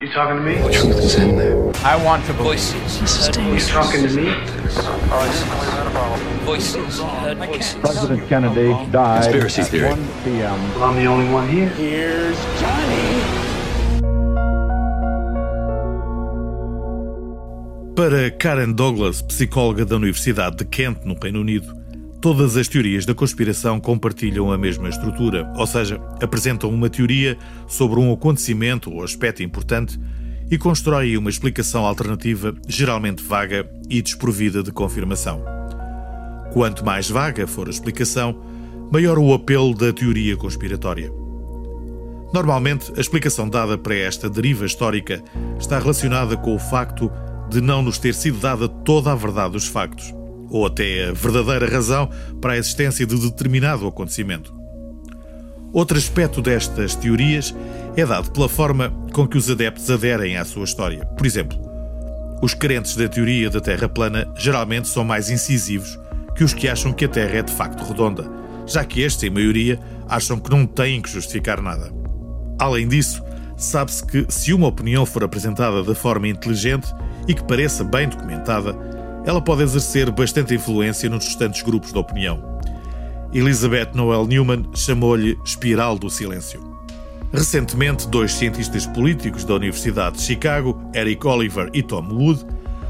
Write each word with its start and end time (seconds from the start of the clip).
You 0.00 0.12
talking 0.12 0.36
to 0.36 0.42
me? 0.44 0.54
The 0.62 0.70
truth 0.70 0.98
is 0.98 1.14
in 1.16 1.36
there. 1.36 1.72
I 1.84 1.96
want 2.04 2.24
to 2.26 2.32
voices. 2.34 3.00
This 3.00 3.18
is 3.18 3.26
You 3.26 3.32
dangerous. 3.32 3.68
talking 3.68 4.02
to 4.06 4.14
me? 4.14 4.30
Voices. 6.46 7.00
Heard 7.00 7.36
voices. 7.38 7.74
President 7.80 8.28
Kennedy 8.28 8.68
died 8.92 9.22
Conspiracy 9.24 9.62
at 9.62 9.66
theory. 9.66 9.88
1 9.90 10.08
p.m. 10.22 10.74
Well, 10.74 10.84
I'm 10.84 10.94
the 10.94 11.06
only 11.06 11.28
one 11.34 11.48
here. 11.48 11.68
Here's 11.70 12.38
Johnny. 12.60 13.08
Para 17.96 18.30
Karen 18.30 18.74
Douglas, 18.76 19.20
psicóloga 19.28 19.84
da 19.84 19.96
Universidade 19.96 20.58
de 20.58 20.64
Kent, 20.64 21.04
no 21.04 21.16
Reino 21.20 21.40
Unido, 21.40 21.74
todas 22.20 22.56
as 22.56 22.68
teorias 22.68 23.06
da 23.06 23.14
conspiração 23.14 23.78
compartilham 23.78 24.50
a 24.50 24.58
mesma 24.58 24.88
estrutura, 24.88 25.50
ou 25.56 25.66
seja, 25.66 26.00
apresentam 26.20 26.70
uma 26.70 26.90
teoria 26.90 27.38
sobre 27.66 28.00
um 28.00 28.12
acontecimento 28.12 28.92
ou 28.92 29.02
aspecto 29.02 29.42
importante 29.42 29.98
e 30.50 30.58
constroem 30.58 31.16
uma 31.16 31.30
explicação 31.30 31.84
alternativa, 31.84 32.54
geralmente 32.66 33.22
vaga 33.22 33.68
e 33.88 34.02
desprovida 34.02 34.62
de 34.62 34.72
confirmação. 34.72 35.42
Quanto 36.52 36.84
mais 36.84 37.08
vaga 37.08 37.46
for 37.46 37.68
a 37.68 37.70
explicação, 37.70 38.42
maior 38.90 39.18
o 39.18 39.32
apelo 39.32 39.74
da 39.74 39.92
teoria 39.92 40.36
conspiratória. 40.36 41.12
Normalmente, 42.32 42.92
a 42.96 43.00
explicação 43.00 43.48
dada 43.48 43.78
para 43.78 43.94
esta 43.94 44.28
deriva 44.28 44.66
histórica 44.66 45.22
está 45.58 45.78
relacionada 45.78 46.36
com 46.36 46.54
o 46.54 46.58
facto 46.58 47.10
de 47.48 47.60
não 47.60 47.82
nos 47.82 47.98
ter 47.98 48.14
sido 48.14 48.38
dada 48.38 48.68
toda 48.68 49.12
a 49.12 49.14
verdade 49.14 49.52
dos 49.52 49.66
factos, 49.66 50.12
ou 50.50 50.66
até 50.66 51.08
a 51.08 51.12
verdadeira 51.12 51.70
razão 51.70 52.08
para 52.40 52.54
a 52.54 52.58
existência 52.58 53.06
de 53.06 53.18
determinado 53.18 53.86
acontecimento. 53.86 54.54
Outro 55.72 55.98
aspecto 55.98 56.40
destas 56.40 56.94
teorias 56.94 57.54
é 57.96 58.04
dado 58.04 58.30
pela 58.30 58.48
forma 58.48 58.90
com 59.12 59.26
que 59.26 59.36
os 59.36 59.50
adeptos 59.50 59.90
aderem 59.90 60.36
à 60.36 60.44
sua 60.44 60.64
história. 60.64 61.04
Por 61.16 61.26
exemplo, 61.26 61.58
os 62.40 62.54
crentes 62.54 62.96
da 62.96 63.08
teoria 63.08 63.50
da 63.50 63.60
Terra 63.60 63.88
plana 63.88 64.26
geralmente 64.36 64.88
são 64.88 65.04
mais 65.04 65.28
incisivos 65.28 65.98
que 66.36 66.44
os 66.44 66.54
que 66.54 66.68
acham 66.68 66.92
que 66.92 67.04
a 67.04 67.08
Terra 67.08 67.38
é 67.38 67.42
de 67.42 67.52
facto 67.52 67.82
redonda, 67.82 68.24
já 68.66 68.84
que 68.84 69.02
estes, 69.02 69.24
em 69.24 69.30
maioria, 69.30 69.78
acham 70.08 70.38
que 70.38 70.50
não 70.50 70.64
têm 70.64 71.02
que 71.02 71.10
justificar 71.10 71.60
nada. 71.60 71.92
Além 72.58 72.86
disso, 72.86 73.22
sabe-se 73.56 74.06
que 74.06 74.24
se 74.28 74.52
uma 74.54 74.68
opinião 74.68 75.04
for 75.04 75.24
apresentada 75.24 75.82
de 75.82 75.94
forma 75.94 76.28
inteligente 76.28 76.88
e 77.26 77.34
que 77.34 77.42
pareça 77.42 77.82
bem 77.82 78.08
documentada, 78.08 78.72
ela 79.28 79.42
pode 79.42 79.62
exercer 79.62 80.10
bastante 80.10 80.54
influência 80.54 81.10
nos 81.10 81.26
restantes 81.26 81.60
grupos 81.60 81.92
de 81.92 81.98
opinião. 81.98 82.58
Elizabeth 83.30 83.90
Noel 83.92 84.26
Newman 84.26 84.64
chamou-lhe 84.74 85.38
espiral 85.44 85.98
do 85.98 86.08
silêncio. 86.08 86.62
Recentemente, 87.30 88.08
dois 88.08 88.32
cientistas 88.32 88.86
políticos 88.86 89.44
da 89.44 89.52
Universidade 89.52 90.16
de 90.16 90.22
Chicago, 90.22 90.80
Eric 90.94 91.26
Oliver 91.26 91.68
e 91.74 91.82
Tom 91.82 92.08
Wood, 92.10 92.42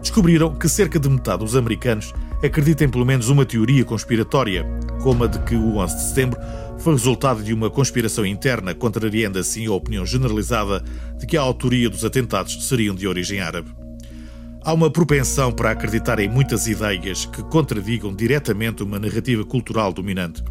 descobriram 0.00 0.54
que 0.54 0.68
cerca 0.68 1.00
de 1.00 1.08
metade 1.08 1.40
dos 1.40 1.56
americanos 1.56 2.14
acredita 2.44 2.84
em 2.84 2.88
pelo 2.88 3.04
menos 3.04 3.28
uma 3.28 3.44
teoria 3.44 3.84
conspiratória, 3.84 4.64
como 5.02 5.24
a 5.24 5.26
de 5.26 5.40
que 5.40 5.56
o 5.56 5.78
11 5.78 5.96
de 5.96 6.02
setembro 6.02 6.38
foi 6.78 6.92
resultado 6.92 7.42
de 7.42 7.52
uma 7.52 7.68
conspiração 7.68 8.24
interna, 8.24 8.72
contrariando 8.72 9.36
assim 9.36 9.66
a 9.66 9.72
opinião 9.72 10.06
generalizada 10.06 10.80
de 11.18 11.26
que 11.26 11.36
a 11.36 11.40
autoria 11.40 11.90
dos 11.90 12.04
atentados 12.04 12.68
seriam 12.68 12.94
de 12.94 13.08
origem 13.08 13.40
árabe. 13.40 13.80
Há 14.62 14.74
uma 14.74 14.90
propensão 14.90 15.50
para 15.50 15.70
acreditar 15.70 16.18
em 16.20 16.28
muitas 16.28 16.66
ideias 16.66 17.24
que 17.24 17.42
contradigam 17.44 18.14
diretamente 18.14 18.82
uma 18.82 18.98
narrativa 18.98 19.42
cultural 19.42 19.90
dominante. 19.90 20.44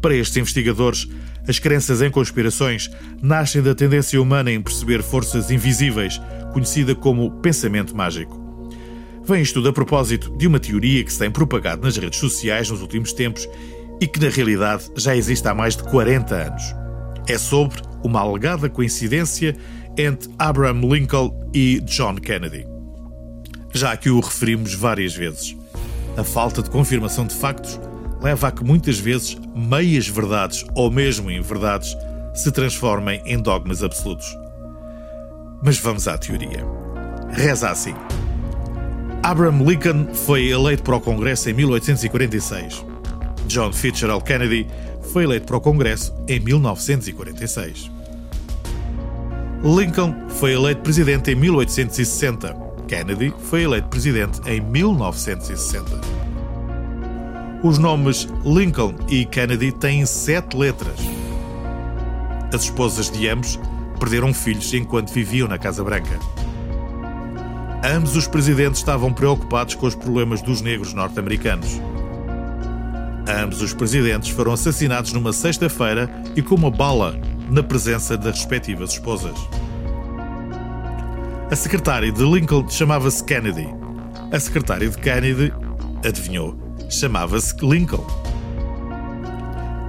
Para 0.00 0.14
estes 0.14 0.38
investigadores, 0.38 1.06
as 1.46 1.58
crenças 1.58 2.00
em 2.00 2.10
conspirações 2.10 2.90
nascem 3.20 3.60
da 3.60 3.74
tendência 3.74 4.20
humana 4.20 4.50
em 4.50 4.62
perceber 4.62 5.02
forças 5.02 5.50
invisíveis, 5.50 6.18
conhecida 6.54 6.94
como 6.94 7.30
pensamento 7.42 7.94
mágico. 7.94 8.40
Vem 9.24 9.42
isto 9.42 9.66
a 9.68 9.72
propósito 9.72 10.34
de 10.38 10.46
uma 10.46 10.58
teoria 10.58 11.04
que 11.04 11.12
se 11.12 11.18
tem 11.18 11.30
propagado 11.30 11.82
nas 11.82 11.98
redes 11.98 12.18
sociais 12.18 12.70
nos 12.70 12.80
últimos 12.80 13.12
tempos 13.12 13.46
e 14.00 14.06
que 14.06 14.18
na 14.20 14.30
realidade 14.30 14.90
já 14.96 15.14
existe 15.14 15.46
há 15.46 15.54
mais 15.54 15.76
de 15.76 15.82
40 15.84 16.34
anos. 16.34 16.62
É 17.28 17.36
sobre 17.36 17.82
uma 18.02 18.20
alegada 18.20 18.70
coincidência 18.70 19.54
entre 19.98 20.30
Abraham 20.38 20.80
Lincoln 20.80 21.50
e 21.52 21.80
John 21.80 22.14
Kennedy. 22.14 22.79
Já 23.72 23.96
que 23.96 24.10
o 24.10 24.20
referimos 24.20 24.74
várias 24.74 25.14
vezes. 25.14 25.56
A 26.16 26.24
falta 26.24 26.62
de 26.62 26.70
confirmação 26.70 27.26
de 27.26 27.34
factos 27.34 27.80
leva 28.20 28.48
a 28.48 28.52
que 28.52 28.64
muitas 28.64 28.98
vezes 28.98 29.36
meias 29.54 30.06
verdades 30.06 30.64
ou 30.74 30.90
mesmo 30.90 31.30
inverdades 31.30 31.96
se 32.34 32.50
transformem 32.50 33.22
em 33.24 33.38
dogmas 33.38 33.82
absolutos. 33.82 34.36
Mas 35.62 35.78
vamos 35.78 36.08
à 36.08 36.16
teoria. 36.18 36.64
Reza 37.30 37.70
assim. 37.70 37.94
Abraham 39.22 39.62
Lincoln 39.64 40.14
foi 40.14 40.48
eleito 40.48 40.82
para 40.82 40.96
o 40.96 41.00
Congresso 41.00 41.50
em 41.50 41.52
1846. 41.52 42.84
John 43.46 43.72
Fitzgerald 43.72 44.24
Kennedy 44.24 44.66
foi 45.12 45.24
eleito 45.24 45.46
para 45.46 45.56
o 45.56 45.60
Congresso 45.60 46.14
em 46.26 46.40
1946. 46.40 47.90
Lincoln 49.62 50.14
foi 50.28 50.54
eleito 50.54 50.80
presidente 50.80 51.30
em 51.30 51.34
1860. 51.34 52.69
Kennedy 52.90 53.32
foi 53.44 53.62
eleito 53.62 53.86
presidente 53.86 54.40
em 54.50 54.60
1960. 54.60 56.00
Os 57.62 57.78
nomes 57.78 58.26
Lincoln 58.44 58.96
e 59.08 59.24
Kennedy 59.24 59.70
têm 59.70 60.04
sete 60.04 60.56
letras. 60.56 60.98
As 62.52 62.64
esposas 62.64 63.08
de 63.08 63.28
ambos 63.28 63.60
perderam 64.00 64.34
filhos 64.34 64.74
enquanto 64.74 65.12
viviam 65.12 65.46
na 65.46 65.56
Casa 65.56 65.84
Branca. 65.84 66.18
Ambos 67.84 68.16
os 68.16 68.26
presidentes 68.26 68.80
estavam 68.80 69.12
preocupados 69.12 69.76
com 69.76 69.86
os 69.86 69.94
problemas 69.94 70.42
dos 70.42 70.60
negros 70.60 70.92
norte-americanos. 70.92 71.80
Ambos 73.28 73.62
os 73.62 73.72
presidentes 73.72 74.30
foram 74.30 74.52
assassinados 74.52 75.12
numa 75.12 75.32
sexta-feira 75.32 76.10
e 76.34 76.42
com 76.42 76.56
uma 76.56 76.72
bala 76.72 77.16
na 77.48 77.62
presença 77.62 78.16
das 78.16 78.38
respectivas 78.38 78.90
esposas. 78.90 79.38
A 81.50 81.56
secretária 81.56 82.12
de 82.12 82.22
Lincoln 82.22 82.68
chamava-se 82.68 83.24
Kennedy. 83.24 83.66
A 84.30 84.38
secretária 84.38 84.88
de 84.88 84.96
Kennedy, 84.96 85.52
adivinhou, 86.06 86.56
chamava-se 86.88 87.56
Lincoln. 87.60 88.06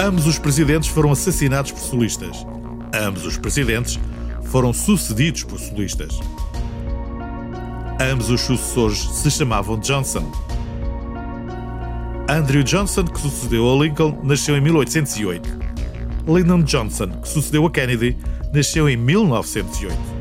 Ambos 0.00 0.26
os 0.26 0.38
presidentes 0.38 0.88
foram 0.88 1.12
assassinados 1.12 1.70
por 1.70 1.80
solistas. 1.80 2.46
Ambos 2.94 3.26
os 3.26 3.36
presidentes 3.36 4.00
foram 4.44 4.72
sucedidos 4.72 5.44
por 5.44 5.60
solistas. 5.60 6.18
Ambos 8.10 8.30
os 8.30 8.40
sucessores 8.40 8.98
se 8.98 9.30
chamavam 9.30 9.78
Johnson. 9.80 10.32
Andrew 12.26 12.62
Johnson, 12.62 13.04
que 13.04 13.20
sucedeu 13.20 13.70
a 13.70 13.84
Lincoln, 13.84 14.18
nasceu 14.22 14.56
em 14.56 14.62
1808. 14.62 15.58
Lyndon 16.26 16.62
Johnson, 16.62 17.10
que 17.20 17.28
sucedeu 17.28 17.66
a 17.66 17.70
Kennedy, 17.70 18.16
nasceu 18.50 18.88
em 18.88 18.96
1908. 18.96 20.19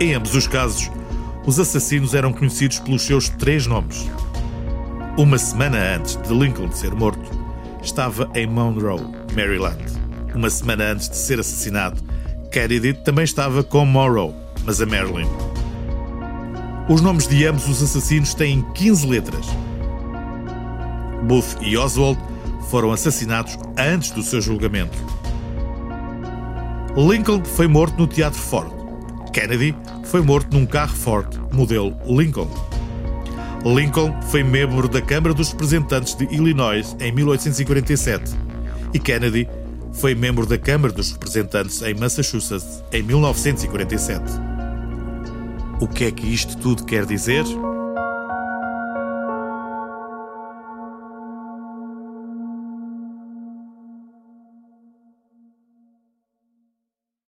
Em 0.00 0.12
ambos 0.12 0.34
os 0.34 0.48
casos, 0.48 0.90
os 1.46 1.60
assassinos 1.60 2.14
eram 2.14 2.32
conhecidos 2.32 2.80
pelos 2.80 3.02
seus 3.02 3.28
três 3.28 3.66
nomes. 3.66 4.10
Uma 5.16 5.38
semana 5.38 5.78
antes 5.96 6.16
de 6.16 6.34
Lincoln 6.34 6.72
ser 6.72 6.92
morto, 6.92 7.30
estava 7.80 8.28
em 8.34 8.46
Monroe, 8.46 9.00
Maryland. 9.36 9.84
Uma 10.34 10.50
semana 10.50 10.92
antes 10.92 11.08
de 11.08 11.16
ser 11.16 11.38
assassinado, 11.38 12.02
Kennedy 12.50 12.92
também 12.92 13.24
estava 13.24 13.62
com 13.62 13.86
Monroe, 13.86 14.34
mas 14.64 14.80
a 14.80 14.86
Maryland. 14.86 15.30
Os 16.88 17.00
nomes 17.00 17.28
de 17.28 17.46
ambos 17.46 17.68
os 17.68 17.80
assassinos 17.80 18.34
têm 18.34 18.62
15 18.74 19.06
letras. 19.06 19.46
Booth 21.22 21.56
e 21.62 21.76
Oswald 21.76 22.20
foram 22.68 22.90
assassinados 22.90 23.56
antes 23.78 24.10
do 24.10 24.22
seu 24.24 24.40
julgamento. 24.40 24.98
Lincoln 26.96 27.44
foi 27.44 27.68
morto 27.68 27.96
no 27.96 28.08
Teatro 28.08 28.40
Ford. 28.40 28.83
Kennedy 29.34 29.74
foi 30.04 30.22
morto 30.22 30.56
num 30.56 30.64
carro 30.64 30.94
Ford, 30.94 31.26
modelo 31.52 31.92
Lincoln. 32.06 32.48
Lincoln 33.64 34.14
foi 34.30 34.44
membro 34.44 34.88
da 34.88 35.02
Câmara 35.02 35.34
dos 35.34 35.50
Representantes 35.50 36.14
de 36.14 36.24
Illinois 36.26 36.96
em 37.00 37.10
1847 37.10 38.32
e 38.94 38.98
Kennedy 39.00 39.48
foi 39.92 40.14
membro 40.14 40.46
da 40.46 40.56
Câmara 40.56 40.92
dos 40.92 41.10
Representantes 41.10 41.82
em 41.82 41.94
Massachusetts 41.94 42.84
em 42.92 43.02
1947. 43.02 44.22
O 45.80 45.88
que 45.88 46.04
é 46.04 46.12
que 46.12 46.32
isto 46.32 46.56
tudo 46.58 46.84
quer 46.84 47.04
dizer? 47.04 47.44